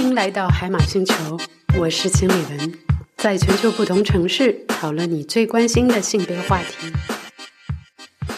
[0.00, 1.38] 欢迎来到海马星球，
[1.78, 2.72] 我是秦美文，
[3.18, 6.90] 在全球不同城市讨论你最关心的性别话题。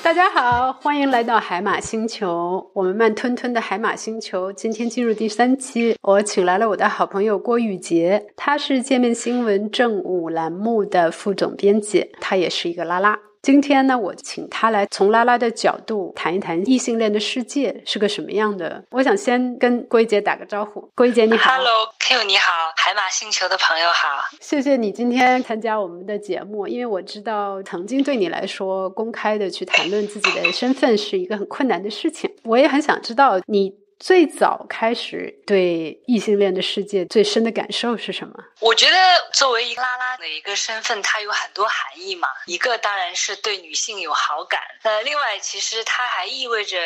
[0.02, 13.20] 大家好，欢迎来到海马星球，我们慢吞吞的海马星球今天进入第三期，我请来了我的好朋友郭宇杰，他是界面新闻正午栏目的副总编辑，他也是一个拉拉。
[13.42, 18.84] 今天呢，我请他来从拉拉的角度谈一谈异性恋的世界是个什么样的。
[18.90, 32.30] 我想先跟龟姐打个招呼，龟姐你好，Hello，Q 你好，海马星球的朋友好，谢谢你今天参加我们的节目，因为我知道曾经对你来说，公开的去谈论自己的身份是一个很困难的事情。
[32.44, 33.81] 我也很想知道你。
[34.02, 38.34] 最早开始对异性恋的世界最深的感受是什么？
[38.58, 38.96] 我觉得
[39.32, 42.26] 作为一个拉拉的一个身份，它有很多含义嘛。
[42.46, 46.76] 一个当然是对女性有好感，那另外其实它还意味着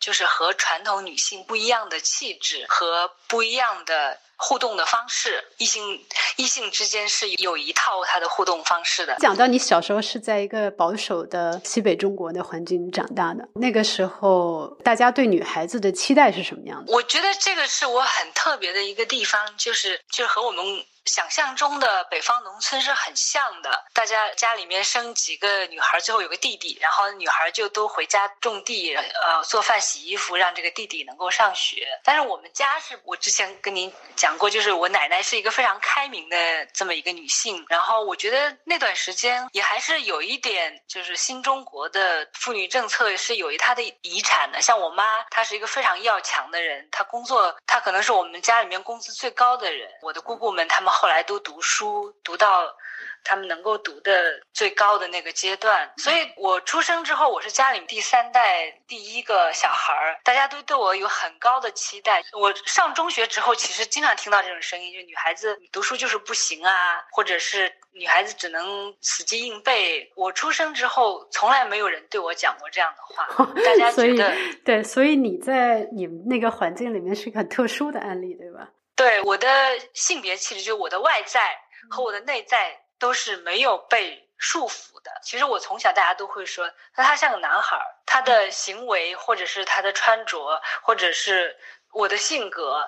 [0.00, 4.18] 就是和传统女性不一样的气质和不一样的。
[4.42, 6.02] 互动的方式，异性
[6.36, 9.14] 异性之间是有一套它的互动方式的。
[9.16, 16.90] 讲到你小时候是在一个保守的西北中国的环境长大的，那个时候大家对女孩子的期待是什么样的？
[16.90, 20.64] 我觉得这个是我很特别的一个地方，就是就是和我们。
[21.06, 31.88] 想象中的北方农村是很像的，大家家里面生几个女孩，最后有个弟弟，然后女孩就都回家种地，呃，做饭、洗衣服，让这个弟弟能够上学。
[32.04, 44.60] 但是我们家是我之前跟您讲过，就是我奶奶是一个非常开明的这么一个女性，然后我觉得那段时间也还是有一点，就是新中国的妇女政策是有一她的遗产的。
[44.60, 49.90] 像我妈，她是一个非常要强的人，她工作，她可能是我们家里面工资最高的人。
[50.02, 50.89] 我的姑姑们，她们。
[50.90, 52.74] 后来都读书，读到
[53.22, 55.90] 他们能够读的最高的那个阶段。
[55.98, 62.22] 所以我出生之后，我是家里第三代第一个小孩儿，大家都对我有很高的期待。
[62.32, 70.10] 我上中学之后，其实经常听到这种声音，就女孩子读书就是不行啊，或者是女孩子只能死记硬背。
[70.16, 73.26] 我出生之后，从来没有人对我讲过这样的话。
[73.62, 74.34] 大家觉得
[74.64, 78.70] 对，所以你在你们那个环境里面是一个很特殊的案例，对吧？
[79.00, 79.48] 对我的
[79.94, 85.10] 性别气质，就我的外在和我的内在都是没有被束缚的。
[85.22, 91.56] 其实我从小大家都会说，那他像个男孩儿，他的行为或者是他的穿着，或者是
[91.94, 92.86] 我的性格，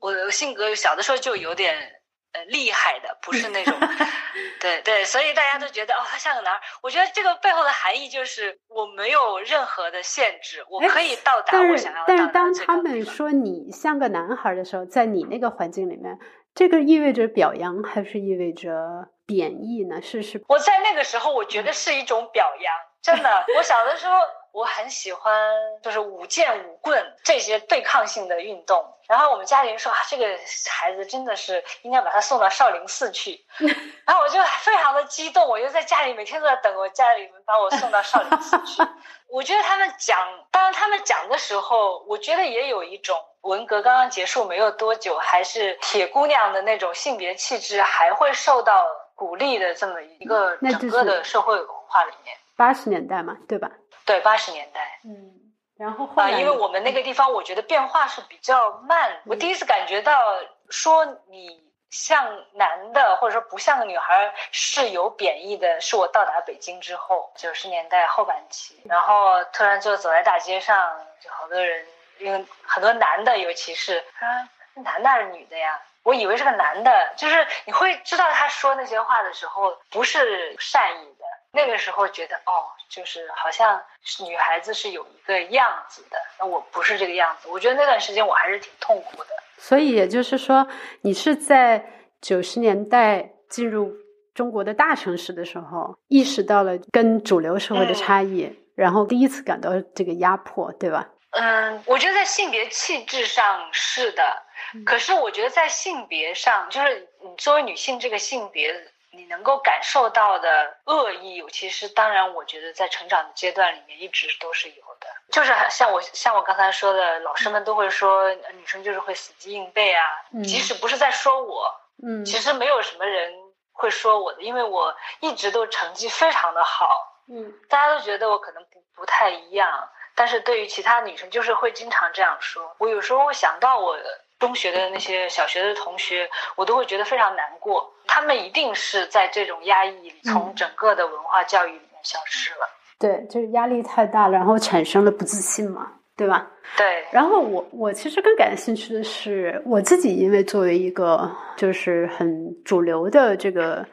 [0.00, 1.99] 我的性格小的时候就有点。
[2.32, 3.74] 呃，厉害的不是那种，
[4.60, 6.60] 对对，所以大家都觉得哦，他像个男孩。
[6.80, 12.04] 我觉得这个背后的含义就是我没有任何的限制，我可以到达我想要。
[12.06, 16.18] 但是当他们说你像个男孩的时候，在你那个环境里面，
[16.54, 20.00] 这个意味着表扬还是意味着贬义呢？
[20.00, 20.40] 是是。
[20.48, 23.44] 我在那个时候，我觉得是一种表扬，真的。
[23.56, 24.14] 我小的时候。
[24.52, 25.32] 我很喜欢
[25.80, 28.84] 就是舞剑、舞棍这些对抗性的运动。
[29.10, 30.24] 然后我们家里人说啊，这个
[30.70, 33.44] 孩子真的是应该把他送到少林寺去。
[34.06, 38.80] 然后我就非常的激动，我就在家里每天都在等我家里人把我送到少林寺去。
[39.28, 40.16] 我觉得他们讲，
[40.52, 52.36] 当然他们讲的时候，我觉得也有一种文革刚刚结束没有多久，还是铁姑娘的那种性别气质还会受到鼓励的这么一个整个的社会文化里面。
[52.54, 53.68] 八十年代嘛，对吧？
[54.06, 55.49] 对，八十年代，嗯，
[55.80, 59.18] 然后后来，因为我们那个地方，我觉得变化是比较慢。
[59.24, 61.58] 我第一次感觉到说你
[61.88, 71.86] 像男的，或者说不像个女孩是有贬义的，是我到达北京之后，九十年代后半期，然后突然就走在大街上，就好多人，
[72.18, 75.80] 因为很多男的，尤其是啊，男的还是女的呀？
[76.02, 81.24] 我以为是个男的，就是你会知道他说那些话的时候不是善意的。
[81.52, 83.80] 那个时候觉得哦，就是好像
[84.26, 87.48] 女孩子是有一个样子的，那我不是这个样子。
[87.48, 89.28] 我觉得那段时间我还是挺痛苦的。
[89.56, 90.66] 所以也就是说，
[91.02, 91.84] 你是在
[92.20, 93.94] 九十年代进入
[94.34, 101.08] 中国的大城市的时候，意识到了跟主流社会的差异，然后第一次感到这个压迫，对吧？
[101.30, 104.42] 嗯，我觉得在性别气质上是的，
[104.84, 108.74] 可是我觉得在性别上，就是你作为女性这个性别。
[109.12, 115.06] 你能够感受到的恶意，其实当然，我觉得在成长的阶段里面一直都是有的。
[115.30, 120.04] 就是像我像我刚才说的，老师们都会说女生就是会死记硬背啊。
[120.44, 123.32] 即使不是在说我，嗯，其实没有什么人
[123.72, 127.24] 会说我的，因为我一直都成绩非常的好。
[127.28, 132.74] 嗯，大家都觉得我可能不不太一样，但是对于其他女生，就是会经常这样说。
[132.78, 133.98] 我有时候会想到我。
[134.40, 137.88] 中学的那些小学的同学，我都会觉得非常难过。
[138.08, 142.68] 他们一定是在这种压抑里，从整个的文化教育里面消失了。
[142.98, 145.92] 对，就是压力太大了，然后产生了不自信嘛。
[146.16, 146.46] 对吧？
[146.76, 147.02] 对。
[147.10, 153.86] 然后我我其实更感兴趣的是，我自己因为作为一个就是很主流的这个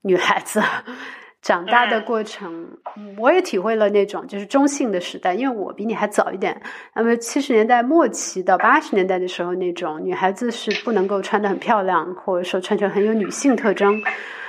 [0.00, 0.62] 女孩子。
[1.46, 2.66] 长大的过程，
[3.16, 6.60] 我也体会了那种就是中性的时代，因为我比你还早一点。
[6.92, 14.02] 那么七十年代末期到八十年代的时候，那种女孩子是不能够穿的很漂亮，或者说穿成很有女性特征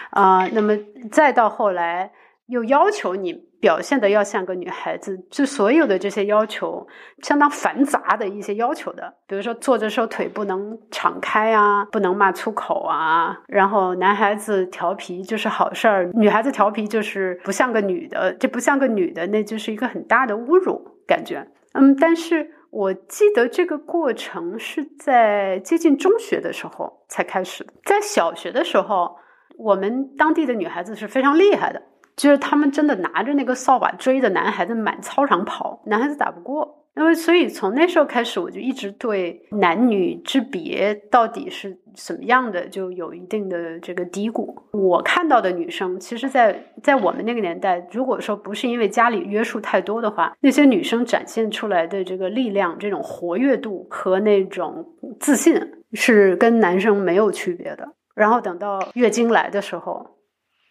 [0.09, 0.47] 啊。
[0.53, 0.75] 那么
[1.11, 2.11] 再到后来。
[2.47, 6.86] 又要求你表现的要像个女孩子，就所有的这些要求，
[7.24, 21.48] 相当繁杂的一些要求的，比如说坐着时候腿不能敞开啊，不能骂粗口啊，然后男孩子调皮就是好事儿，女孩子调皮就是不像个女的，这不像个女的，那就是一个很大的侮辱感觉。
[21.74, 29.15] 嗯，但是我记得这个过程是在接近中学的时候才开始的，在小学的时候，
[29.57, 31.81] 我们当地的女孩子是非常厉害的。
[32.17, 36.83] 就是他们真的拿着那个扫把追着男孩子满操场跑，男孩子打不过。
[36.95, 44.57] 因为所以从那时候开始，我就一直对男女之别到底是什么样的，就有一定的这个低谷。
[44.71, 54.83] 我看到的女生，其实，在在我们那个年代，如果说不是因为家里约束太多的话，那些女生展现出来的这个力量、这种活跃度和那种
[55.19, 55.55] 自信，
[55.93, 57.87] 是跟男生没有区别的。
[58.15, 60.16] 然后等到月经来的时候。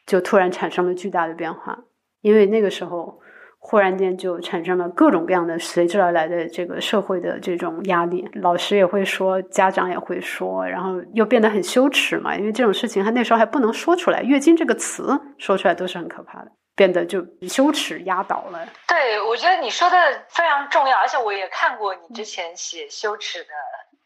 [0.07, 1.77] 就突然产生了巨大的变化，
[2.21, 3.21] 因为那个时候
[3.59, 18.65] 忽然间就产生了各种各样的随之而来的这个社会的这种压力，老师也会说，家长也会说，然后又变得很羞耻嘛，因为这种事情他那时候还不能说出来，月经这个词说出来都是很可怕的，变得就羞耻压倒了。
[18.87, 19.97] 对，我觉得你说的
[20.29, 23.49] 非常重要，而且我也看过你之前写羞耻的。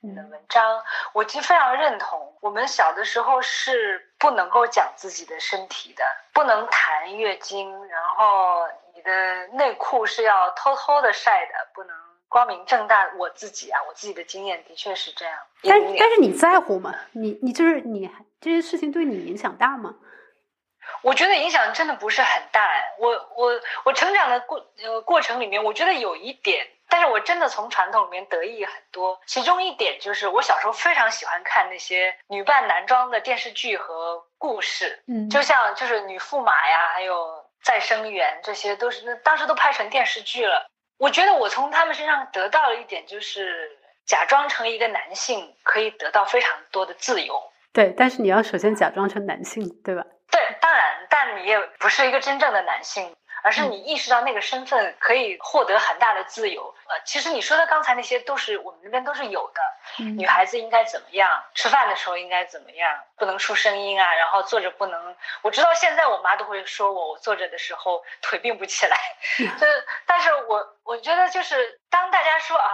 [0.02, 0.80] 你的文章，
[1.12, 2.18] 我其实非常认同。
[2.40, 11.96] 我们小的时候是不能够讲自己的身体的，不能谈月经，然后你的内裤是要偷偷的晒的，不能
[12.28, 13.10] 光明正大。
[13.16, 15.38] 我自己啊，我自己的经验的确是这样。
[15.62, 16.94] 但但是你在乎吗？
[17.12, 18.08] 你你就是你
[18.40, 19.96] 这些事情对你影响大吗？
[21.02, 22.68] 我觉得影响真的不是很大。
[22.98, 26.66] 我我我成长的过呃过程里面，我觉得有一点。
[26.90, 40.66] 但是我真的从传统里面得益很多，其中一点就是我小时候非常喜欢看那些女扮男装的电视剧和故事，嗯，就像就是女驸马呀，还有再生缘，这些都是当时都拍成电视剧了。
[40.98, 43.70] 我觉得我从他们身上得到了一点，就是
[44.04, 47.34] 假装成一个男性可以得到非常多的自由。
[47.72, 50.04] 对，但是你要首先假装成男性，对吧？
[50.30, 53.14] 对，当然，但你也不是一个真正的男性。
[53.42, 56.74] 而是你意识到那个身份可以获得很大的自由。
[56.88, 59.60] 呃，其实你说的刚才那些都是我们那边都是有的。
[60.16, 61.42] 女孩子应该怎么样？
[61.54, 62.98] 吃饭的时候应该怎么样？
[63.16, 65.16] 不能出声音啊，然后坐着不能。
[65.42, 68.96] 我知道现在我妈都会说我，我坐着的时候腿并不起来。
[69.20, 69.50] 是，
[70.06, 72.68] 但是我我觉得就是当大家说啊。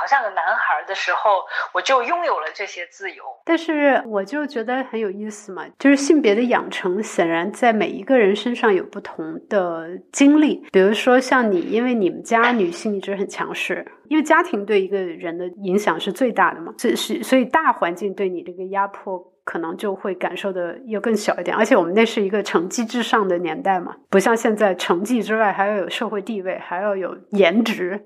[0.00, 1.44] 好像个男孩的时候，
[1.74, 3.22] 我就拥有了这些自由。
[3.44, 10.66] 但是我就觉得很有意思嘛，就是性别的养成，显然在每一个人身上有不同的经历。
[10.72, 19.30] 比如说像你，因为你们家女性一直很强势，因为家庭对一个人的影响是最大的嘛，所以所以大环境对你这个压迫。
[19.50, 28.00] 可能就会感受的又更小一点，而且我们那是一个成绩至上的年代嘛，不像现在成绩之外还要有社会地位，还要有颜值。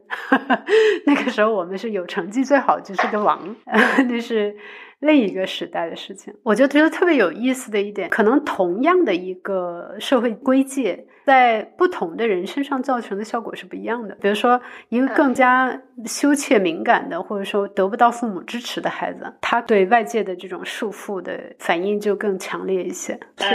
[1.04, 3.54] 那个时候我们是有成绩最好就是个王，
[4.08, 4.56] 那是。
[5.04, 14.14] 另一个时代的事情，我就觉得特别有意思的一点，可能同样的一个社会规界，在不同的人身上造成的效果是不一样的。
[14.14, 23.20] 比如说，一个更加羞怯敏感的，或者说得不到父母支持的孩子，他对外界的这种束缚的反应就更强烈一些。
[23.38, 23.54] 是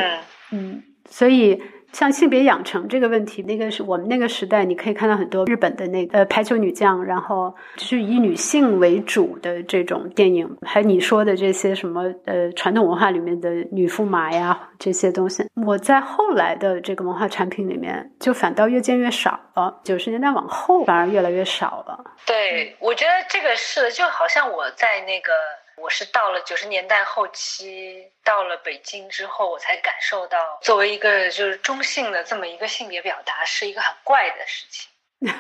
[0.52, 1.60] 嗯，所以。
[1.92, 22.04] 像性别养成这个问题，那个是我们那个时代，你可以看到很多日本的那呃排球女将，然后就是以女性为主的这种电影，还有你说的这些什么呃传统文化里面的女驸马呀这些东西，我在后来的这个文化产品里面就反倒越见越少了，九十年代往后反而越来越少了。
[22.26, 25.32] 对，我觉得这个是就好像我在那个。
[25.82, 34.90] 我是到了九十年代后期，到了北京之后，我才感受到，作为一个就是中性的这么一个性别表达，是一个很怪的事情。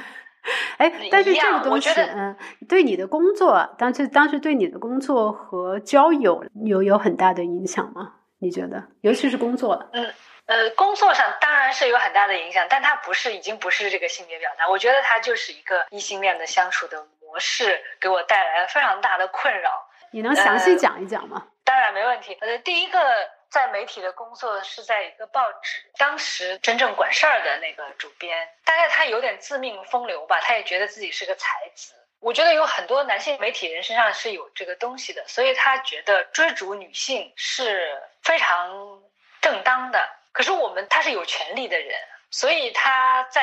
[0.78, 2.36] 哎，但是这个东西，嗯，
[2.68, 8.14] 对你的工作，当时当时对你的工作和交友有有很大的影响吗？
[8.40, 9.90] 你觉得，尤其是工作？
[9.92, 10.14] 嗯
[10.46, 19.89] 呃，工作上当然是有很大的影响，但它不是已经不是这个性别表达，我觉得它就是一个异性恋的相处的模式，给我带来了非常大的困扰。
[20.12, 21.48] 你能详细讲一讲吗？
[21.64, 22.36] 当然没问题。
[22.42, 23.00] 呃，第一个
[23.50, 39.02] 在媒体的工作是在一个报纸，当时真正管事儿的那个主编，大概他有点自命风流吧，他也觉得自己是个才子，我觉得有很多男性媒体人身上是有这个东西的，所以他觉得追逐女性是非常
[39.42, 40.10] 正当的。
[40.32, 41.96] 可是我们他是有权利的人，
[42.32, 43.42] 所以他在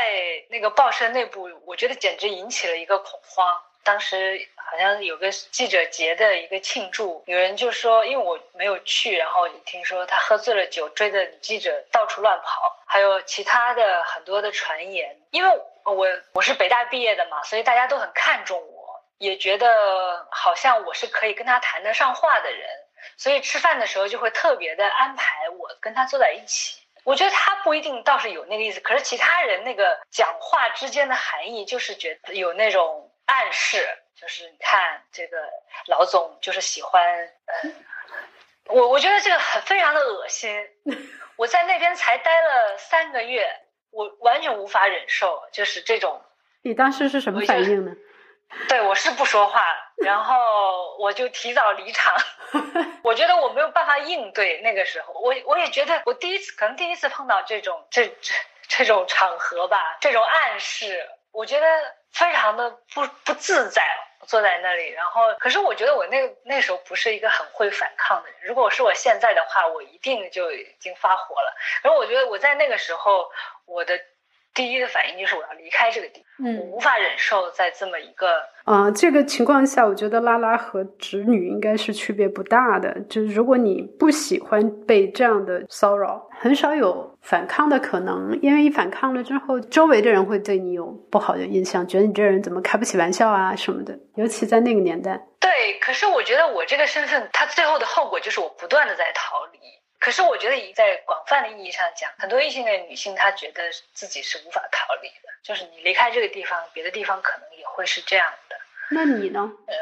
[0.49, 3.61] 那个报社内部，我觉得简直引起了一个恐慌。
[3.87, 15.17] 当时好像有个记者节的一个庆祝，有人就说，因为我没有去，然后听说他喝醉了酒，追着女记者到处乱跑，还有其他的很多的传言。
[15.31, 22.69] 因为我我是北大毕业的嘛，所以大家都很看重我，也觉得好像我是可以跟他谈得上话的人，
[23.17, 26.83] 所以吃饭的时候就会特别的安排我跟他坐在一起。
[27.05, 33.06] 我觉得他不一定倒是有那个意思，可是其他人那个讲话之间的含义就是觉得有那种。
[33.27, 35.37] 暗示就是你看这个
[35.89, 37.03] 老总就是喜欢，
[37.47, 37.71] 呃，
[38.67, 40.51] 我我觉得这个很非常的恶心。
[41.37, 43.47] 我在那边才待了三个月，
[43.91, 46.23] 我完全无法忍受，就是这种。
[46.63, 47.93] 你当时是什么反应呢？
[48.69, 49.61] 对，我是不说话，
[49.97, 52.17] 然后我就提早离场。
[53.03, 58.35] 我觉得我没有办法应对那个时候，我我也觉得我第一次可能第一次碰到这种这这
[58.69, 61.67] 这种场合吧，这种暗示，我觉得。
[62.19, 63.83] 非常的不不自在，
[64.27, 64.89] 坐在那里。
[64.91, 68.41] 然后，可是我觉得我那那时候不是一个很会反抗的人。
[68.43, 71.55] 如果是我现在的话，我一定就已经发火了。
[71.83, 73.31] 然后我觉得我在那个时候，
[73.67, 74.01] 我的。
[74.57, 78.27] 第一个反应就是我要离开这个地方，我无法忍受在这么一个
[78.65, 82.99] 啊这个情况下，我觉得拉拉和直女应该是区别不大的。
[83.09, 93.99] 就是如果你不喜欢被这样的骚扰，很少有反抗的可能，因为一反抗了之后，周围的人会对你有不好的印象，觉得你这人怎么开不起玩笑啊什么的。
[94.15, 95.79] 尤其在那个年代，对。
[95.81, 99.59] 可是我觉得我这个身份，它最后的后果就是我不断的在逃离。
[99.99, 108.57] 可是我觉得，在广泛的意义上讲，很多异性恋女性她觉得自己是无法逃离的，就是你离开这个地方，别的地方可能也会是这样的。
[108.91, 109.51] 那你呢？
[109.67, 109.75] 呃，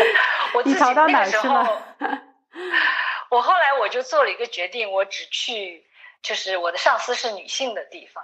[0.54, 1.82] 我自己那时候，
[3.30, 5.86] 我后来我就做了一个决定，我只去
[6.22, 8.22] 就是我的上司是女性的地方。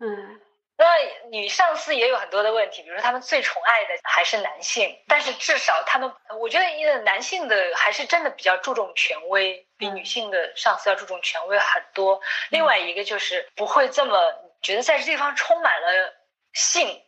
[0.00, 0.40] 嗯。
[0.76, 0.86] 那
[1.28, 6.10] 女上司也有很多的问题，比如说他们最宠爱的还是男性，但是至少他们，
[6.40, 12.20] 我觉得一个男性的还是真的比较注重权威，比女性的上司要注重权威很多。
[12.50, 14.32] 另外一个就是不会这么
[14.62, 16.14] 觉得在这地方充满了
[16.52, 17.02] 性，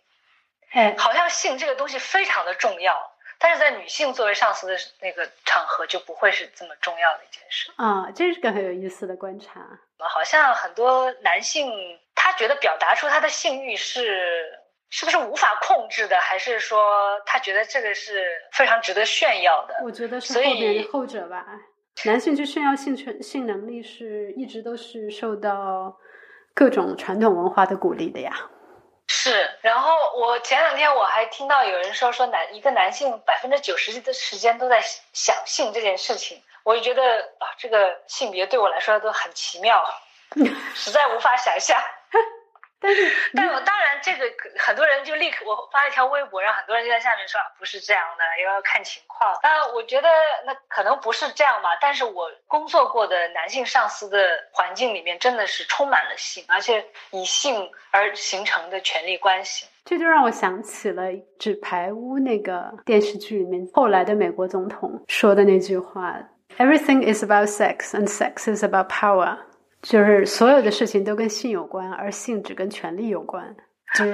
[0.72, 3.12] 哎，好像性这个东西非常的重要。
[3.38, 9.60] 但是在女性作为上司的那个场合，就不会是这么重要的一件事啊，这是个很有意思的观察。
[9.98, 14.60] 好像很多男性他觉得表达出他的性欲是
[14.90, 19.74] 是不是无法控制的，还是说他觉得这个是非常值得炫耀的？
[19.82, 21.44] 我觉得是后面后者吧。
[22.04, 25.96] 男性去炫耀性权性能力是一直都是受到
[26.54, 28.32] 各种传统文化的鼓励的呀。
[29.06, 34.80] 是，然后我前两天我还听到有人说说男一个男性百分之九十的时间都在
[35.12, 37.02] 想性这件事情，我就觉得
[37.38, 39.84] 啊，这个性别对我来说都很奇妙，
[40.74, 41.78] 实在无法想象。
[42.82, 44.24] 但是， 但我当然，这个
[44.58, 49.38] 很多人就立刻，我发了一条微博，让很多人就在下面说不是这样的，要看情况。
[49.42, 50.08] 那我觉得
[50.44, 54.18] 那可能不是这样吧，但是我工作过的男性上司的
[54.52, 59.66] 环境里面真的是充满了性，而且以性而形成的权力关系。
[59.84, 61.04] 这就让我想起了
[61.38, 66.16] 《纸牌屋》那个电视剧里面后来的美国总统说的那句话
[66.58, 69.38] ：“Everything is about sex, and sex is about power。”
[69.82, 73.54] 就是所有的事情都跟性有关，而性只跟权力有关。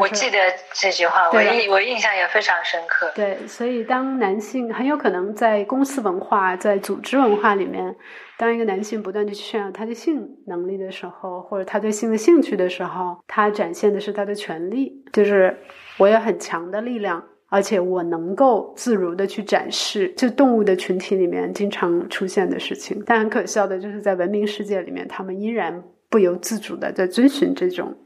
[0.01, 0.39] 我记得
[0.73, 3.13] 这句话，我印我印象也非常深刻。
[3.15, 7.95] 对，所以当男性很有可能在公司文化、在组织文化里面，
[8.37, 15.57] 当一个男性不断的去炫耀他的性能力的时候，或者他对性的兴趣的时候，他展现的是他的权利，就是
[15.99, 17.23] 我有很强的力量。
[17.51, 23.03] 而且我能够自如的去展示，就动物的群体里面经常出现的事情。
[23.07, 27.97] 但很可笑的就是，在文明世界里面，他们依然不由自主的在遵循这种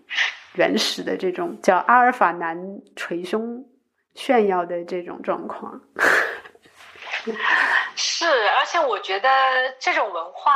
[0.54, 2.56] 原始的这种叫阿尔法男
[2.94, 3.64] 捶胸
[4.14, 5.80] 炫耀的这种状况。
[7.96, 9.28] 是，而且我觉得
[9.80, 10.52] 这种文化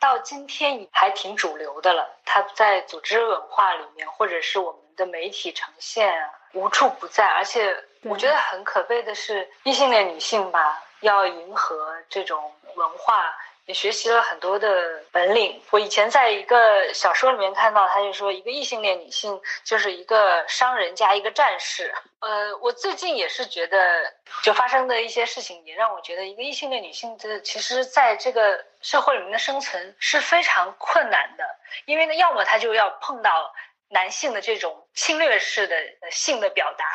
[0.00, 2.06] 到今天还挺主流的了。
[2.24, 6.12] 它在组织文化里面，或者是我们的媒体呈现，
[6.54, 7.74] 无处不在，而且。
[8.02, 15.62] 我觉得很可悲的是，异性恋女性吧，要迎合这种文化，也学习了很多的本领。
[15.70, 21.94] 我以前在一个小说里面看到，他就说，一个异性恋女性就是一个商人加一个战士。
[22.20, 31.44] 呃，我最近也是觉得，就发生的一些事情，也让我觉得，一个异性恋女性的，其实在这个社会里面的生存是非常困难的，
[31.84, 33.52] 因为呢，要么她就要碰到
[33.90, 35.76] 男性的这种侵略式的
[36.10, 36.86] 性的表达。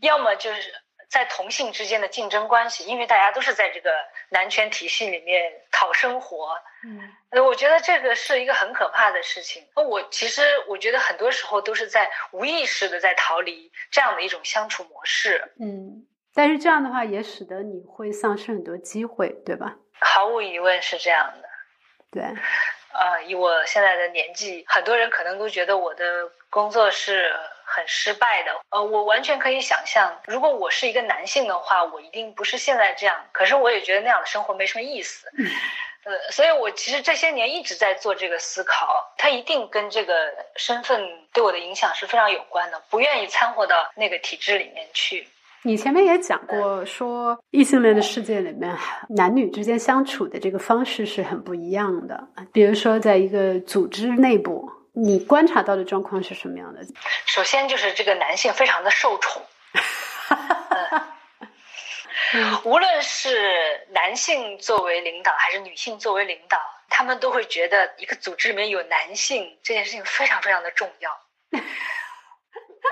[0.00, 0.72] 要么就是
[1.08, 3.90] 在同性之间的竞争关系，因为大家都是在这个
[4.28, 6.56] 男权体系里面讨生活。
[6.84, 9.66] 嗯，呃，我觉得这个是一个很可怕的事情。
[9.76, 15.52] 那我其实我觉得很多时候都是在无意识的在逃离这样的一种相处模式。
[15.60, 19.76] 嗯，但是这样的话也使得你会丧失很多机会，对吧？
[19.98, 21.48] 毫无疑问是这样的。
[22.10, 22.22] 对。
[22.92, 27.32] 呃，以我现在的年纪，很多人可能都觉得我的工作是
[27.70, 28.50] 很失败的。
[28.70, 33.16] 呃，我完全可以想象，如果我是一个男性的话，我一定不是现在这样。
[33.32, 35.28] 可是我也觉得那样的生活没什么意思。
[36.02, 40.14] 呃，所以我其实这些年一直在做这个思考，它一定跟这个
[40.56, 41.00] 身份
[41.32, 42.82] 对我的影响是非常有关的。
[42.90, 45.28] 不愿意掺和到那个体制里面去。
[45.62, 48.74] 你前面也讲过，说异性恋的世界里面，
[49.10, 52.28] 男女之间相处的这个方式是很不一样的。
[52.50, 54.72] 比如说，在一个组织内部，
[55.02, 56.82] 你观察到的状况是什么样的？
[57.24, 59.42] 首先就是这个男性非常的受宠，
[62.64, 66.58] 无论是男性作为领导还是女性作为领导，
[66.90, 71.18] 他们都会觉得一个组织里面有男性这件事情非常非常的重要。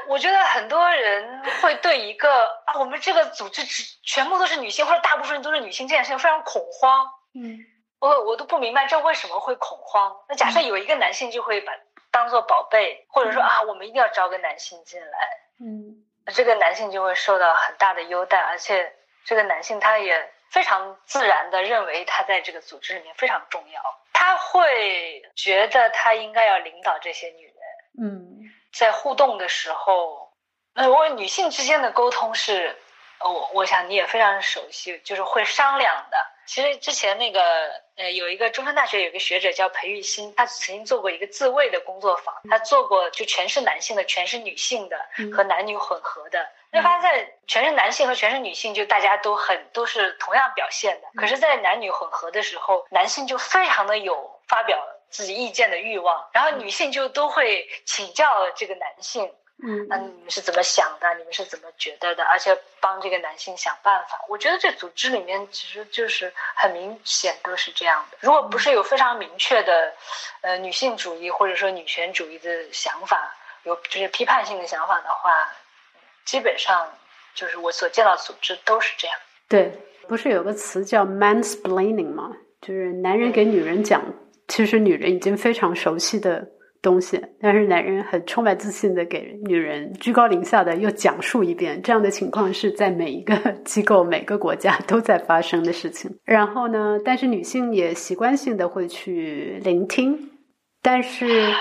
[0.09, 7.07] 我觉得很多人会对一个啊，我们这个组织只全部都是女性，或者大部分人都是女性这件事情非常恐慌。
[7.35, 7.59] 嗯，
[8.00, 10.17] 我我都不明白这为什么会恐慌。
[10.29, 11.73] 那假设有一个男性就会把
[12.11, 15.31] 当做宝贝，或者说啊，我们一定要招个男性进来。
[15.61, 27.55] 嗯，这个男性就会受到很大的优待，而且这个男性他也非常自然的认为他在这个组织里面非常重要，他会觉得他应该要领导这些女人。
[28.00, 28.38] 嗯。
[28.71, 30.31] 在互动的时候，
[30.75, 32.77] 呃，我女性之间的沟通是，
[33.19, 36.17] 呃，我我想你也非常熟悉，就是会商量的。
[36.49, 37.40] 其实之前那个，
[37.97, 44.97] 呃，有一个中山大学有一个学者叫裴玉新，他曾经做过一个自慰的工作坊，他做过就全是男性的，全是女性的
[45.37, 46.49] 和男女混合的。
[46.71, 51.09] 那发现全是男性和全是女性，就大家都很都是同样表现的。
[51.14, 54.79] 可是，在男女混合的时候，男性就非常的有发表。
[55.11, 61.14] 自己意见的欲望，然后女性就都会请教这个男性，嗯，那你们是怎么想的？
[61.18, 62.23] 你们是怎么觉得的？
[62.25, 64.25] 而且帮这个男性想办法。
[64.29, 68.18] 我觉得这组织里面其实就是很明显都是这样的。
[68.21, 69.92] 如果不是有非常明确的，
[70.42, 75.53] 呃，女性主义或者说女权主义的想法，有就是批判性的想法的话，
[76.25, 76.88] 基本上
[77.35, 79.16] 就是我所见到组织都是这样。
[79.49, 79.73] 对，
[80.07, 82.31] 不是有个词叫 mansplaining 吗？
[82.61, 84.03] 就是男人给女人讲。
[84.47, 86.49] 其实女人已经非常熟悉的
[86.81, 96.11] 东西，但是男人很充满自信的给女人居高临下的又讲述一遍，这样的情况是在每一个 机构、每个国家都在发生的事情。
[96.25, 100.31] 然后呢，但是女性也习惯性的会去聆听。
[100.81, 101.53] 但是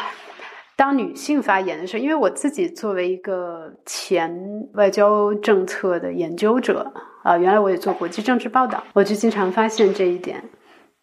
[0.76, 4.32] 当女性发言的时候，因为我自己作为一个前
[4.76, 10.44] 外交政策的研究者啊，原来我也做国际政治报道，我就经常发现这一点。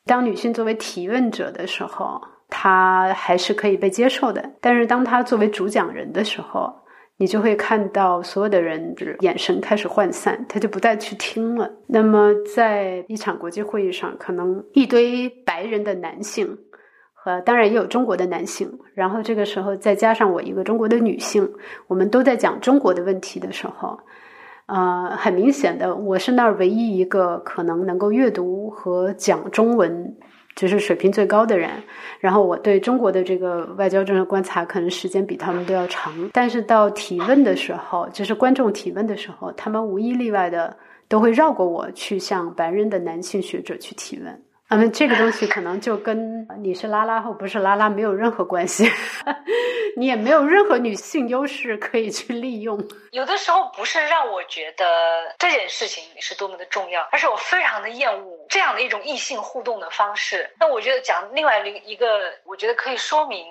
[0.07, 6.73] 当女性作为提问者的时候，他还是可以被接受的；但是当他作为主讲人的时候，
[7.17, 11.71] 你就会看到所有的人眼神开始涣散，他就不再去听了。
[11.87, 16.59] 那么，在一场国际会议上，可能一堆白人的男性
[17.13, 21.49] 和当然也有中国的男性，然后这个时候再加上我一个中国的女性，
[21.87, 23.99] 我们都在讲中国的问题的时候。
[24.67, 30.17] 呃，很明显的，我是那儿唯一一个可能能够阅读和讲中文，
[30.55, 31.71] 就是水平最高的人。
[32.21, 36.13] 然后我对中国的这个外交政策观察，可能时间比他们都要长。
[36.33, 40.77] 但是到提问的时候，就是观众提问的时候，他们无一例外的
[41.09, 44.43] 都会绕过我去向白人的男性学者去提问。
[44.77, 48.91] 嗯，这个东西可能就跟你是拉拉或不是拉拉没有任何关系，
[49.97, 52.79] 你也没有任何女性优势可以去利用。
[53.13, 54.85] 有的时候不是让我觉得
[55.39, 60.51] 这件事情是多么的重要，而是我非常的厌恶这样的一种异性互动的方式。
[60.59, 63.47] 那我觉得讲另外一一个，我觉得可以说明。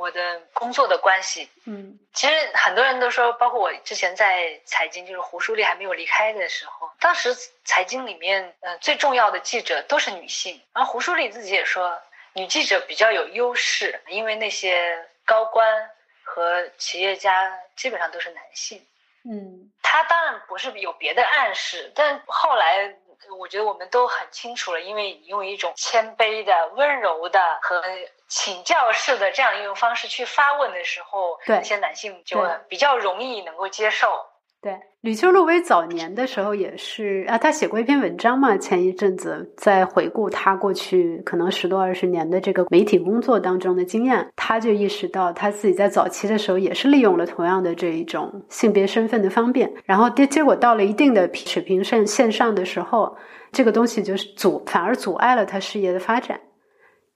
[0.00, 12.00] 我的工作的关系，嗯，其实很多人都说，包括我之前在财经，就是胡舒立还没有离开的时候，当时财经里面，呃，最重要的记者都是女性，然后胡舒立自己也说，
[12.32, 15.90] 女记者比较有优势，因为那些高官
[16.24, 18.82] 和企业家基本上都是男性，
[19.30, 22.96] 嗯，他当然不是有别的暗示，但后来。
[23.38, 27.82] 我觉得我们都很清楚了，因为你用一种谦卑的、温柔的和
[28.28, 34.26] 请教式的这样一种方式去发问的时候，对那些男性就比较容易能够接受。
[34.62, 53.16] 对，吕秋露薇早年的时候也是啊，她写过一篇文章嘛，前一阵子在回顾她过去可能十多二十年的这个媒体工作当中的经验，她就意识到她自己在早期的时候也是利用了同样的这一种性别身份的方便，然后结结果到了一定的水平线线上的时候，
[53.52, 56.38] 这个东西就是阻反而阻碍了她事业的发展，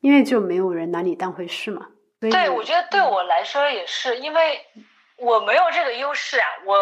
[0.00, 1.88] 因为就没有人拿你当回事嘛。
[2.20, 4.40] 对，我觉得对我来说也是，因为。
[5.24, 6.76] 我没有这个优势啊，我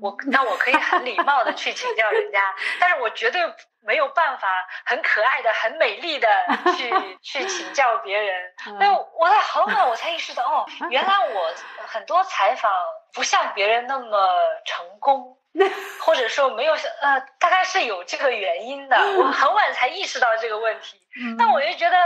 [0.00, 3.40] 我那我可以很礼貌的去请教人家， 但是我绝对
[3.82, 4.48] 没有办法
[4.84, 6.28] 很可爱的、很美丽的
[6.76, 6.90] 去
[7.22, 8.52] 去请教别人。
[8.78, 11.52] 那我在很晚我才意识到，哦，原来我
[11.86, 12.72] 很多采访
[13.14, 14.18] 不像别人那么
[14.64, 15.38] 成功，
[16.02, 18.96] 或者说没有呃，大概是有这个原因的。
[19.18, 21.00] 我很晚才意识到这个问题，
[21.38, 21.96] 但我就觉得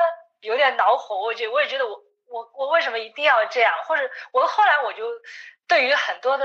[0.43, 1.21] 有点恼火。
[1.23, 1.97] 我觉我也觉得我
[2.31, 3.73] 我我为什么一定要这样？
[3.85, 5.05] 或者我后来我就。
[5.71, 6.45] 对于很多的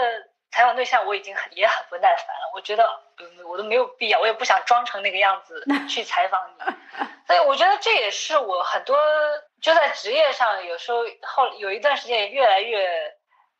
[0.52, 2.52] 采访对象，我已经很也很不耐烦了。
[2.54, 2.88] 我觉得，
[3.43, 6.63] 我都没有必要，我也不想装成那个样子 去采访你。
[7.26, 8.95] 所以，我觉得这也是我很多
[9.60, 12.88] 就在职业上，有时候后有一段时间也越来越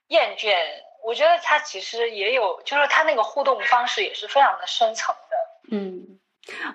[0.10, 0.56] 厌倦。
[1.04, 5.76] 我觉得他其实也有，就是他那个互动方式也是非常的深层的。
[5.76, 6.20] 嗯，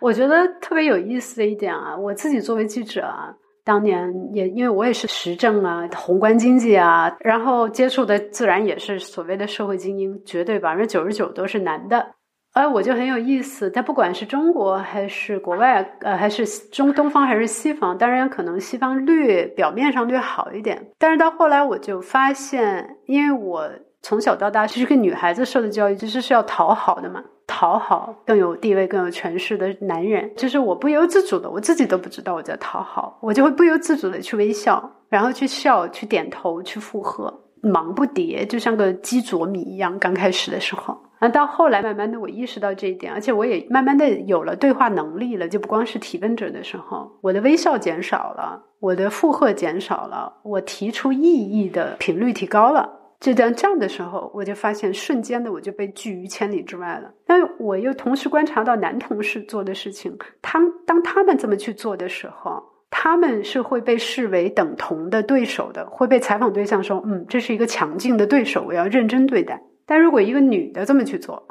[0.01, 3.37] 我觉得特别有意思的一点啊，我自己作为记者啊。
[3.65, 12.15] 当年也因为我也是时政啊、宏观经济啊，然后接触的自然也是所谓的社会精英，绝对百分之九十九都是男的。
[12.53, 23.71] 哎，我就很有意思，但不管是中国还是国外，呃，还是中东方还是西方，当然可能西方略表面上略好一点，但是到后来我就发现，因为我
[24.03, 27.23] 从小到大是个女孩子受的教育，其实是要讨好的嘛。
[27.51, 39.99] 讨好更有地位、更有权势的男人，就是我不由自主的，我自己都不知道我在讨好，我就会不由自主的去微笑，然后去笑、去点头、去附和，忙不迭，就像个鸡啄米一样。
[39.99, 53.00] 刚开始的时候，那到后来，慢慢的我意识到这一点，而且我也慢慢的有了对话能力了，就不光是提问者的时候，我的微笑减少了，我的附和减少了，我提出异议的频率提高了。
[53.21, 57.13] 就在这样的时候，我就发现瞬间的我就被拒于千里之外了。
[57.27, 71.47] 但我又同时观察到男同事做的事情，他当他们这么去做的时候，他们是会被视为等同的对手的，会被采访对象说：“嗯，这是一个强劲的对手，我要认真对待。”但如果一个女的这么去做，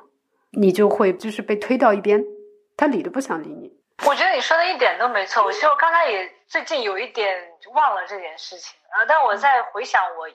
[0.52, 2.26] 你就会就是被推到一边，
[2.78, 3.72] 他理都不想理你。
[4.08, 5.44] 我觉得你说的一点都没错。
[5.44, 7.30] 我其实我刚才也最近有一点
[7.76, 10.28] 忘了这件事情啊，但我在回想我。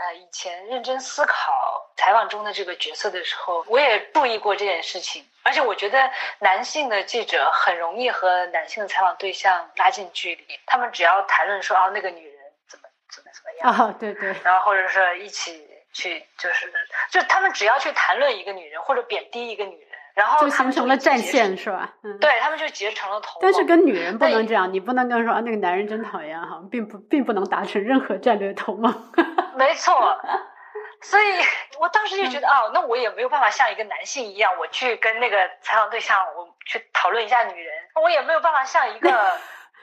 [0.00, 1.52] 呃，以前认真思考
[1.94, 5.22] 采访中的这个角色的时候，我也注意过这件事情。
[5.42, 10.58] 而且我觉得男性的记者很容易和男性的采访对象拉近距离。
[10.64, 12.36] 他们只要谈论说啊，那个女人
[12.66, 16.72] 怎么怎么怎么样啊，对对，然后或者说一起去，就是
[17.10, 19.86] 就他们只要去谈论一个女人或者贬低一个女人。
[20.12, 21.94] 然后就形成了战线，是吧？
[22.02, 28.92] 嗯，对他们就结成了同但是跟女人不能这样，你不能跟说啊，那个男人真讨厌哈，并不并不能达成任何战略同盟。
[29.60, 30.20] 没错，
[31.02, 31.40] 所以
[31.78, 39.38] 我当时就觉得哦，那我也没有办法像一个男性一样，我去跟那个采访对象，我去讨论一下女人，我也没有办法像一个。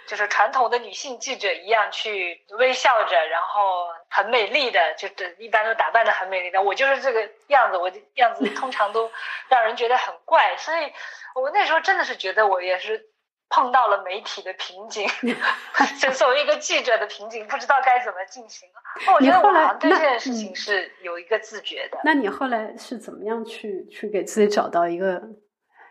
[0.07, 6.61] 就是传统的女性记者一样去微笑着，然后很美丽的，就一般都打扮的很美丽的。
[6.61, 9.11] 我就是这个样子，我的样子通常都
[9.49, 10.93] 让人觉得很怪，所以
[11.35, 13.05] 我那时候真的是觉得我也是
[13.49, 15.07] 碰到了媒体的瓶颈，
[15.99, 18.67] 就作为一个记者的瓶颈，不知道该怎么进行。
[19.13, 21.99] 我觉得我好像对这件事情是有一个自觉的。
[22.03, 25.21] 那你后来是怎么样去去给自己找到一个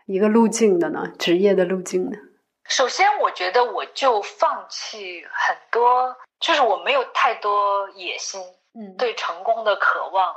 [0.05, 1.07] 一个路径的呢？
[1.17, 2.17] 职业的路径呢？
[2.69, 8.41] 首先，我觉得我就放弃很多，就是我没有太多野心，
[8.75, 10.35] 嗯，对成功的渴望，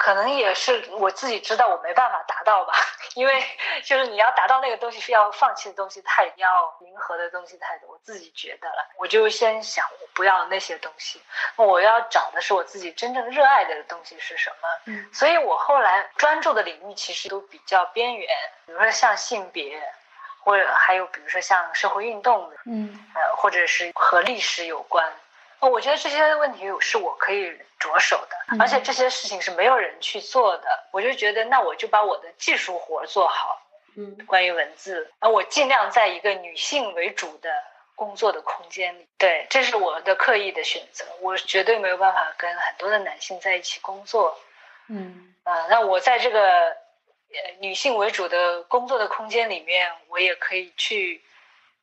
[0.00, 2.72] 可能也是我自己知道我没办法达到吧，
[3.16, 3.44] 因为
[3.84, 11.20] 就是你要达到那个东西，是要放弃的东西太要迎合的东西太多，我自己觉得了，我就先想我不要那些东西，
[11.56, 18.26] 我要找的是我自己真正热爱的东西是什么，嗯，所以我后来专注的领域其实都比较边缘，
[18.64, 19.82] 比如说像性别。
[20.42, 25.12] 或者还有比如说像社会运动，嗯，呃，或者是和历史有关，
[25.68, 33.60] 我觉得这些问题是我可以着手的，而且这些事情是没有人去做的，我就觉得那我就把我的技术活做好，
[33.96, 37.50] 嗯，关于文字，啊，我尽量在一个女性为主的
[37.94, 44.38] 工作的空间里，对，这是我的刻意的选择，我绝对没有办法跟很多的男性在一起工作，
[44.88, 46.76] 嗯，啊，那我在这个。
[47.32, 51.22] 呃，女性为主的工作的空间里面，我也可以去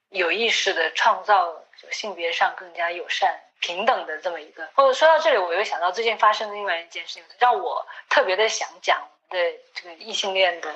[0.09, 4.67] 有意识的创造性别上更加友善、平等的这么一个。
[4.75, 9.37] 或者说到这里，我又想到最近发生的另外一件事情，让我特别的想讲的
[9.73, 10.69] 这个异性恋的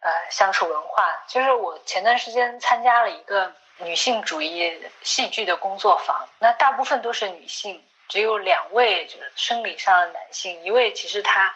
[0.00, 1.24] 呃相处文化。
[1.26, 11.54] 就是我前段时间参加了一个女性主义戏剧的工作坊，那大部分都是女性，只有两位就是生理上的男性，一位其实他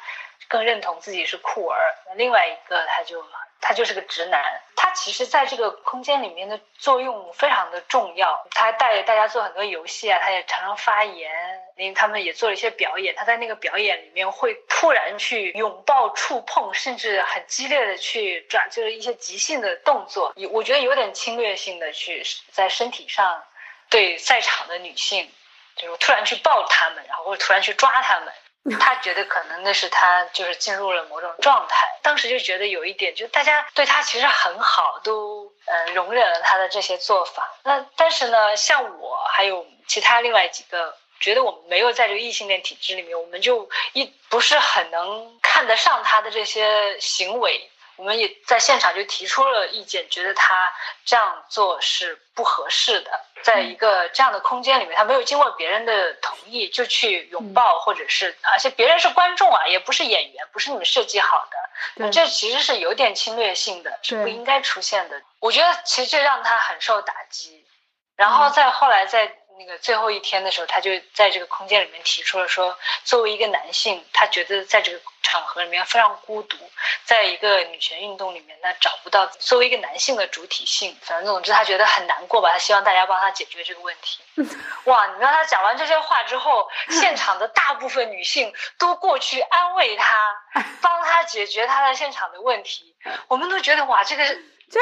[0.48, 3.24] 更认同自己是酷儿，那另外一个他就。
[3.64, 8.44] 他就是个直男，他其实在这个空间里面的作用非常的重要。
[8.50, 11.30] 他带大家做很多游戏啊，他也常常发言，
[11.76, 13.14] 因为他们也做了一些表演。
[13.14, 20.32] 他在那个表演里面会突然去拥抱、触碰，甚至很激烈的去抓，就是一些即兴的动作。
[20.34, 23.44] 有我觉得有点侵略性的去在身体上
[23.88, 25.30] 对在场的女性，
[25.76, 28.32] 就是突然去抱她们，然后或者突然去抓她们。
[28.78, 37.58] 他觉得可能那是他就是进入了某种状态，当时就觉得有一点，就大家对他其实很好，都呃容忍了他的这些做法。
[37.64, 47.68] 那但是呢，像我还有其他另外几个，觉得我们没有在这个异性恋体制里面，我们就一不是很能看得上他的这些行为。
[47.96, 50.72] 我们也在现场就提出了意见，觉得他
[51.04, 53.10] 这样做是不合适的。
[53.42, 61.48] 在一个这样的空间里面，他没有经过别人的同意就去拥抱，或者是而且别人是观众啊，也不是演员，不是你们设计好
[61.96, 65.20] 的，这其实是有点侵略性的，是不应该出现的。
[65.40, 67.66] 我觉得其实这让他很受打击。
[68.14, 69.36] 然后再后来在。
[69.58, 76.56] 那个最后一天的时候，他就在这个空间里面提出了说，作为一个男性，他觉得在这个场合里面非常孤独，
[77.04, 80.96] 在一个女权运动里面，他找不到作为一个男性的主体性。
[81.02, 82.50] 反正总之，他觉得很难过吧。
[82.52, 84.20] 他希望大家帮他解决这个问题。
[84.84, 90.16] 哇，你知道他讲完这些话之后，现场的大部分女性都过去安慰他，
[90.80, 92.94] 帮他解决他在现场的问题。
[93.28, 94.36] 我们都觉得哇，这个。
[94.72, 94.80] 这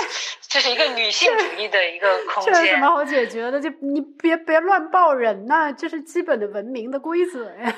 [0.49, 3.61] 这是一个女性主义的一个空间，这有什么好解决的？
[3.61, 7.75] 就你别别乱抱人呐，这是基本的文明的规则呀。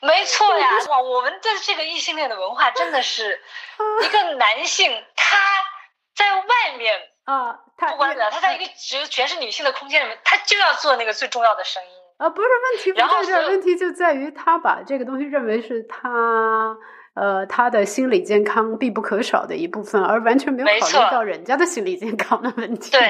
[0.00, 3.38] 没错 呀，哇，我们的这个异性恋的文化真的是
[4.02, 5.36] 一个 男性他
[6.16, 12.28] 在外面啊，不管怎样，他在一个只全是女性的空间里面，他就要做那个最重要的声音啊。
[12.28, 16.76] 不是问题不在这，问题就在于他把这个东西认为是他。
[17.14, 22.90] 呃，他的心理健康必不可少的一部分，而完全没有考虑到人家的心理健康的问题。
[22.90, 23.00] 对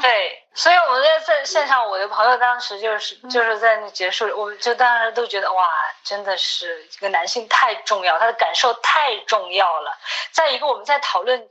[0.00, 0.10] 对，
[0.56, 5.68] 所以我们在在现场，我的朋友当时就是就是在那结束，我们就当时都觉得哇，
[6.02, 9.98] 真的是这个男性太重要，他的感受太重要了。
[10.32, 11.46] 再一个，我们在讨论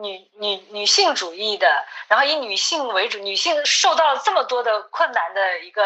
[0.00, 5.84] 女女女性主义的，然后以女性为主，女性受到了这么多的困难的一个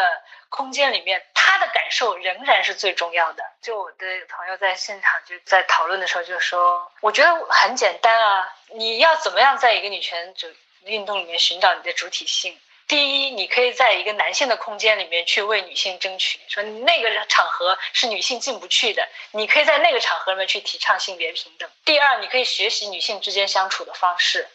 [0.49, 1.25] 空间里面。
[1.33, 3.43] 她的感受仍然是最重要的。
[3.61, 10.47] 就我的朋友在现场就在讨论的时候就说：“我觉得很简单啊，你要怎么样在一个女权主
[10.85, 12.59] 运动里面寻找你的主体性？
[12.87, 21.69] 第一，你可以在一个男性的空间里面去为女性争取，说那个场合是女性进不去的，你可以在那个场合里面去提倡性别平等。
[21.85, 24.47] 第二，你可以学习女性之间相处的方式。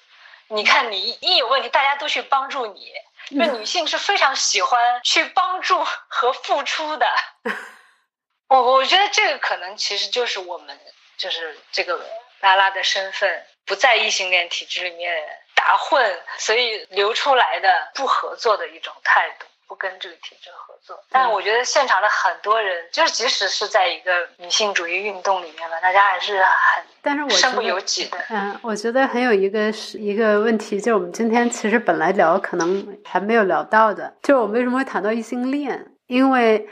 [0.48, 2.92] 你看，你一有问题，大家都去帮助你。”
[3.30, 7.06] 那女性是非常喜欢去帮助和付出的，
[8.48, 10.80] 我我觉得这个可能其实就是我们
[11.18, 12.08] 就是这个
[12.40, 15.14] 拉拉的身份不在异性恋体制里面
[15.58, 19.46] 打混，所以流出来的不合作的一种态度。
[19.68, 28.16] 不跟这个体制合作，但我觉得现场的很多人，就是即使是在一个女性主义运动里面吧，大家还是很，但是我身不由己的。
[28.30, 35.86] 嗯，我觉得很有一个是一个问题，就是我们今天其实本来聊可能还没有聊到的，就是我们为什么会谈到异性恋？
[36.06, 36.66] 因为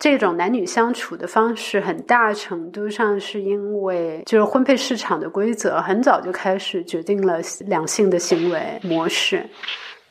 [0.00, 9.44] 这种男女相处的方式，很大程度上是因为就是婚配市场的规则很早就开始决定了两性的行为模式。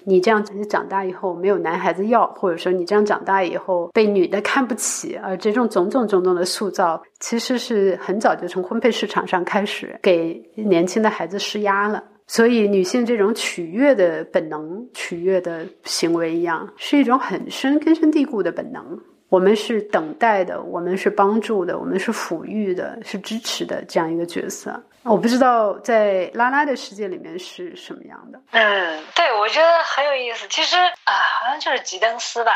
[0.03, 12.03] 你这样子长大以后没有男孩子要，或者说你这样长大以后被女的看不起，而这种种种种种的塑造，其实是很早就从婚配市场上开始给年轻的孩子施压了。
[12.27, 18.99] 所以，女性这种取悦的本能、取悦的行为一样，是一种很深根深蒂固的本能。
[19.29, 24.83] 我们是等待的，我们是帮助的，我们是抚育的，是支持的这样一个角色。
[25.03, 28.41] 我不知道在拉拉的世界里面是什么样的。
[28.51, 30.47] 嗯，对，我觉得很有意思。
[30.49, 32.51] 其实啊，好像就是吉登斯吧，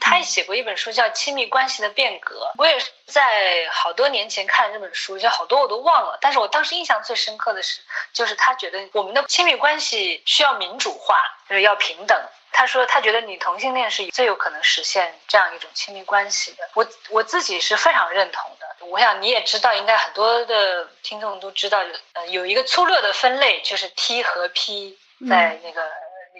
[0.00, 2.36] 他也写过一本书叫《亲密关系的变革》。
[2.56, 6.16] 我也是在好多年前看了这本书，就好多我都忘了。
[6.20, 7.80] 但是我当时印象最深刻的是，
[8.12, 11.16] 就是他觉得我们的亲密关系需要民主化，
[11.48, 12.16] 就是要平等。
[12.52, 16.68] 他说他觉得女同性恋是最有可能实现这样一种亲密关系的。
[16.74, 18.86] 我我自己是非常认同的。
[18.86, 25.82] 我想你也知道，应该很多的听众都知道，呃，有一个粗略的分类，就是 T 和 P 在那个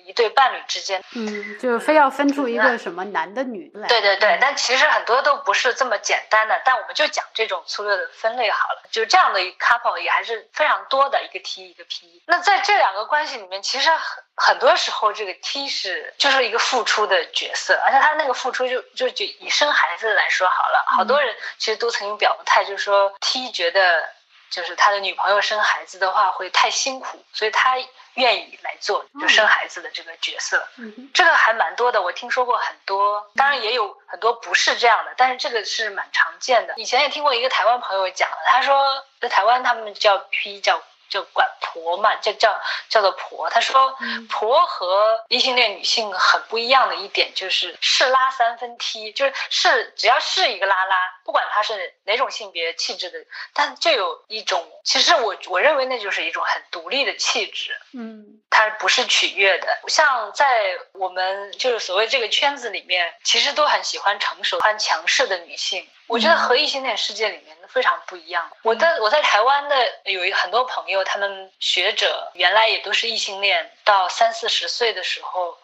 [0.06, 3.88] 一对伴侣之间，嗯，就非要分出一个什么男的女的来。
[3.88, 8.82] 对对对，但其实很多都不是这么简单的，但我们就讲这种粗略的分类好了。
[8.90, 12.22] 就这样的 couple 也还是非常多的，一个 T 一个 P。
[12.26, 24.08] 那在这两个关系里面，其实很很多时候这个 T 是就是一个付出的角色，而且他那个付出就就就以生孩子来说好了，好多人其实都曾经表过态，就是说 T 觉得。
[24.52, 27.76] 就是他的女朋友生孩子的话会太辛苦，所以他
[28.14, 30.68] 愿意来做就生孩子的这个角色。
[31.12, 36.74] 这个还蛮多的，我听说过很多，当然也有很多不是这样的，但是这个是蛮常见的。
[36.76, 40.80] 以前也听过一个台湾朋友讲的他说在台湾他们叫 P 叫。
[41.12, 43.50] 就管婆嘛，就叫叫做婆。
[43.50, 43.94] 他说，
[44.30, 53.18] 婆和异性恋女性很不一样的一点就是是拉三分踢，就是是只要是一个拉拉，不管他是哪种性别气质的，
[53.52, 57.78] 但就有一种，其实我我认为那就是一种很独立的气质。
[57.92, 59.80] 嗯，它不是取悦的。
[59.88, 65.86] 像在我们就是所谓这个圈子里面，其实都很喜欢成熟、欢强势的女性。
[66.12, 68.50] 我觉得和异性恋世界里面非常不一样。
[68.60, 75.56] 我的我在台湾的有一很多朋友，他们学者原来也都是异性恋，到三四十岁的时候，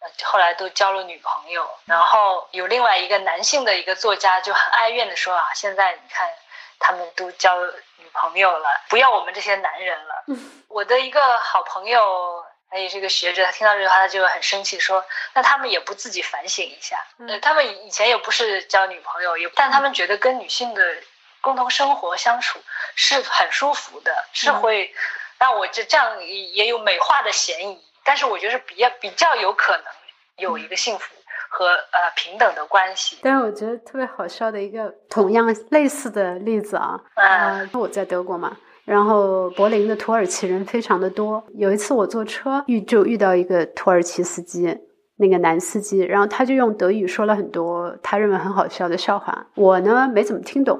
[0.00, 1.70] 呃，后来都交了女朋友。
[1.84, 6.28] 然后有另外一个男性的一个作家就很哀怨的说啊，现在你看
[6.80, 7.64] 他们都交
[7.98, 10.24] 女朋友了，不要我们这些男人了。
[10.66, 12.44] 我的一个好朋友。
[12.72, 15.04] 他也是一个学者，他听到这句话，他就很生气，说
[15.34, 16.96] ：“那他们也不自己反省一下？
[17.28, 20.82] 呃，他们以前也不是交女朋友，也但他们觉得跟女性的
[21.42, 22.58] 共同生活相处
[22.94, 24.90] 是很舒服的，是会
[25.36, 27.78] 让我这这样也有美化的嫌疑。
[28.04, 29.84] 但是我觉得是比较比较有可能
[30.38, 31.14] 有一个幸福
[31.50, 33.18] 和呃平等的关系。
[33.22, 38.56] 但是我觉得特别好笑的一个同样类似的例子啊，呃，我在德国嘛。”
[38.92, 41.42] 然后柏林的土耳其人非常的多。
[41.54, 44.78] 有一次我坐车遇就遇到一个土耳其司机，
[45.16, 49.46] 那个男司机，然后他就用德语说了很多他认为很好笑的笑话。
[49.54, 50.78] 我呢没怎么听懂，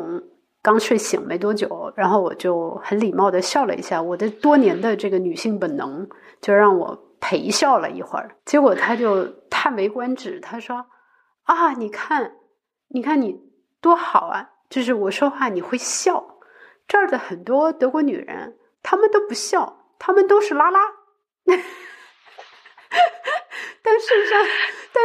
[0.61, 4.03] 刚睡醒没多久，然后我就很礼貌的笑了一下。
[4.03, 6.07] 我的多年的这个女性本能
[6.43, 8.37] 就让我陪笑了一会儿。
[8.45, 10.85] 结果他就叹为观止，他说
[11.49, 12.33] ：“啊，你看，
[12.89, 13.41] 你看你
[13.81, 16.27] 多好啊，就是我说话你会笑。”
[16.93, 20.79] 这儿的很多德国女人，她们都不笑，她们都是拉拉。
[23.83, 24.39] 但事实上，
[24.93, 25.03] 但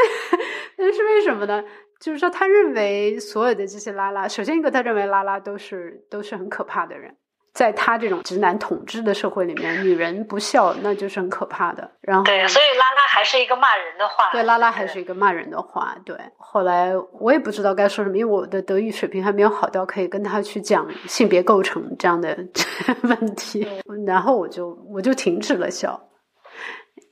[0.75, 1.63] 但是为什么呢？
[2.01, 7.15] 就是说，他认为所有的这些拉拉，首先一个，他认为拉拉都是都是很可怕的人。
[7.57, 11.89] 在他这种直男统治的社会里面，女人不笑那就是很可怕的。
[12.01, 14.29] 然后对，所以拉拉还是一个骂人的话。
[14.31, 15.95] 对，拉拉还是一个骂人的话。
[16.05, 22.37] 对，后来我也不知道该说什么，因为我的德语水平还没有好到可以跟他去讲性别构成这样的
[23.01, 23.67] 问题。
[24.05, 25.99] 然后我就我就停止了笑。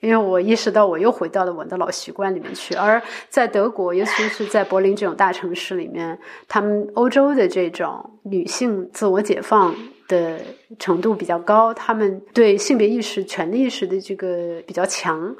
[0.01, 2.75] 因为我意识到，我又回到了我的老习惯里面去。
[2.75, 9.73] 而在德国，尤其是在柏林这种大城市里面，他们欧洲的这种女性自我解放
[10.07, 10.39] 的
[10.79, 15.35] 程度比较高，他们对性别意识、权利意识的这个比较强，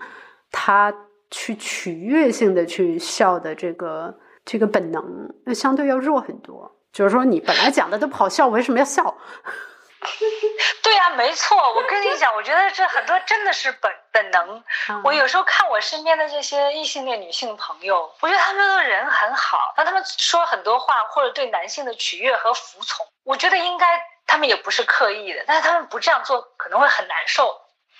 [0.51, 0.93] 他
[1.32, 6.75] 去取悦性的去笑的这个这个本能，那相对要弱很多。
[6.91, 9.17] 就是说，你本来讲的都不好笑，我为什么要笑？
[10.84, 11.58] 对呀，没错。
[11.58, 14.63] 我跟你讲，我觉得这很多真的是本本能。
[15.04, 19.73] 我有时候看我身边的这些异性恋女性朋友，我觉得他们的人很好。
[19.75, 25.44] 那他们说很多话，或者对男性的取悦和服从，我觉得应该他们也不是刻意的。
[25.46, 27.50] 但是他们不这样做，可能会很难受。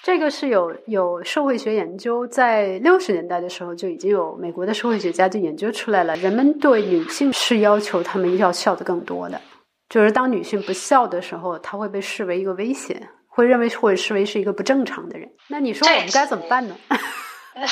[0.04, 9.42] 这个是有有社会学研究，在六十年代的时候就已经有美国的社会学家就研究出来了，人们对女性是要求他们要笑的更多的。
[9.90, 15.28] 就是当女性不笑的时候，她会被视为一个威胁，会认为或者视为是一个不正常的人。
[15.48, 16.78] 那你说我们该怎么办呢？
[17.56, 17.66] 你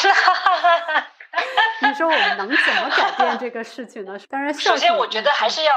[1.93, 4.17] 说我们能怎么改变这个事情呢？
[4.29, 5.71] 当然，首先我觉得还是要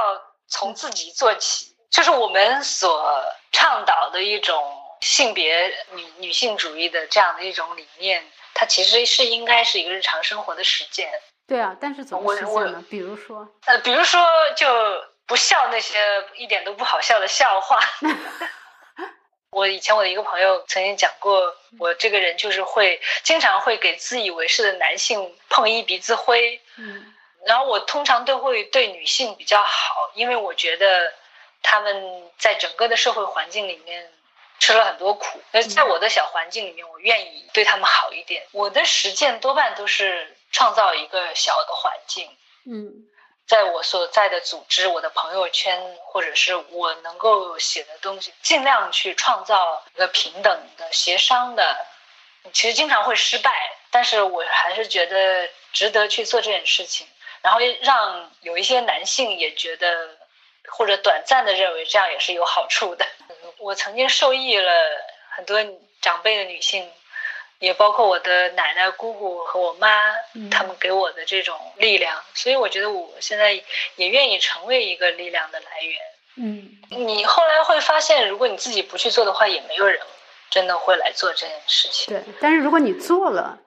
[0.47, 4.63] 从自己做起，就是我们所倡导的一种
[5.01, 11.11] 性别女女性主义的这样的一种理念，它其实是应该是一个日常生活的实践。
[11.47, 12.85] 对啊，但是怎么实践呢？
[12.91, 14.21] 比如说，呃，比如说
[14.57, 14.67] 就。
[15.29, 15.99] 不笑那些
[16.37, 17.81] 一点都不好笑的笑话。
[19.51, 26.63] 我以前我的一个朋友曾经讲过，我这个人就是会经常会给自以为是的男性碰一鼻子灰。
[26.77, 27.13] 嗯，
[27.45, 31.13] 然后我通常都会对女性比较好，因为我觉得
[31.63, 34.13] 他们在整个的社会环境里面
[34.59, 35.41] 吃了很多苦。
[35.53, 38.47] 那在我的小环境里面，我愿意对他们好一点。
[38.53, 42.37] 我的实践多半都是创造一个小的环境。
[42.65, 43.09] 嗯。
[43.47, 51.87] 在我所在的组织、我的朋友圈，或者是我能够写的东西，尽量去创造一个平等的、协商的。
[52.53, 53.53] 其实经常会失败。
[53.93, 57.07] 但是我还是觉得值得去做这件事情，
[57.41, 60.16] 然后让有一些男性也觉得
[60.69, 63.05] 或者短暂的认为这样也是有好处的。
[63.59, 64.73] 我曾经受益了
[65.31, 65.59] 很多
[66.01, 66.89] 长辈的女性。
[67.59, 69.89] 也包括我的奶奶、姑姑和我妈，
[70.51, 73.55] 他们给我的这种力量，所以我觉得我现在
[73.95, 75.99] 也愿意成为一个力量的来源。
[76.37, 79.99] 嗯，你后来会发现，如果你自己不去做的话，也没有人
[80.51, 82.15] 真的会来做这件事情。
[82.15, 83.59] 对，但是如果你做了，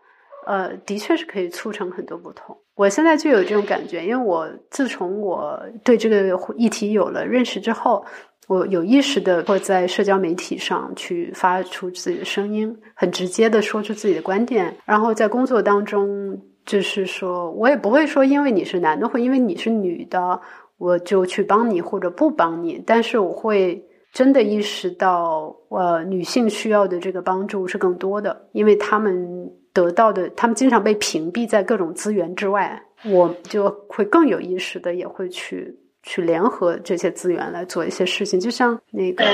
[0.46, 2.62] 呃，的确是可以促成很多不同。
[2.80, 8.06] 我现在就有这种感觉，因为我自从我对这个议题有了认识之后。
[8.48, 14.76] 我有意识的会在社交媒体上去发出自己的声音，很直接的说出自己的观点。
[14.86, 20.42] 然后在工作当中，就是说我也不会说，因为你是男的，或因为你是女的，
[20.80, 22.84] 我就去帮你或者不帮你。
[22.88, 35.78] 但是我会真的意识到，呃，女性需要的这个帮助是更多的，因为他们得到的，他们经常被屏蔽在各种资源之外，我就会更有意识的也会去。
[36.02, 39.26] 去联合这些资源来做一些事情，就像那个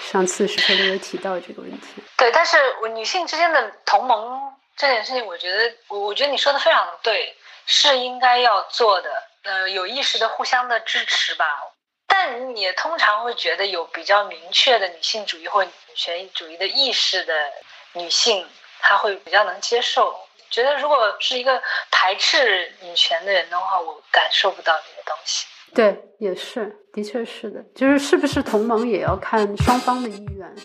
[0.00, 2.02] 上次石特利也提到这个问题。
[2.16, 4.40] 对，但是我女性之间的同盟
[4.74, 9.10] 这件事情，我觉得我我觉得你说的非常对，是应该要做的。
[9.42, 11.44] 呃，有意识的互相的支持吧。
[12.06, 17.34] 但你也通常会觉得有比较明确的女性主义或女权主义的意识的
[17.92, 18.46] 女性，
[18.80, 20.14] 她会比较能接受。
[20.50, 25.46] 觉得如果是一个排斥女权的人的话，我感受不到这个东西。
[25.74, 30.56] 对，也是，的确是的，就是是不是同盟也要看双方的意愿。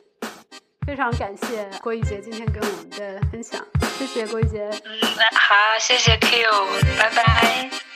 [0.88, 3.66] 非常感谢郭一杰今天跟我们的分享，
[3.98, 4.70] 谢谢郭一杰。
[4.86, 5.00] 嗯，
[5.38, 6.50] 好，谢谢 Q，
[6.98, 7.93] 拜拜。